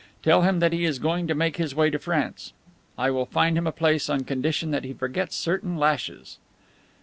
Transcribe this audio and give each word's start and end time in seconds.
Tell 0.23 0.41
him 0.41 0.61
that 0.61 0.73
he 0.73 0.83
is 0.83 0.97
going 0.97 1.27
to 1.27 1.35
make 1.35 1.57
his 1.57 1.75
way 1.75 1.89
in 1.91 1.99
France. 1.99 2.53
I 2.97 3.11
will 3.11 3.27
find 3.27 3.55
him 3.55 3.67
a 3.67 3.71
place 3.71 4.09
on 4.09 4.23
condition 4.23 4.71
that 4.71 4.83
he 4.83 4.93
forgets 4.93 5.35
certain 5.35 5.77
lashes." 5.77 6.39